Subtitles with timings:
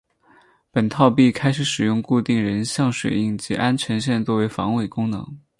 [0.71, 5.37] 本套币开始使用固定人像水印及安全线作为防伪功能。